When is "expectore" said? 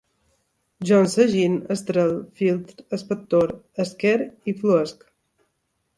2.99-3.61